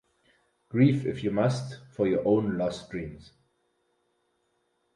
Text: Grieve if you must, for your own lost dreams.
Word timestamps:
Grieve 0.71 1.05
if 1.05 1.23
you 1.23 1.29
must, 1.29 1.77
for 1.91 2.07
your 2.07 2.27
own 2.27 2.57
lost 2.57 2.89
dreams. 2.89 3.33